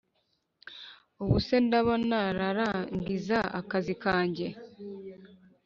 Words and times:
ubuse 1.23 1.55
ndaba 1.65 1.93
nararangiza 2.09 3.39
akazi 3.59 3.93
kanjye 4.03 4.47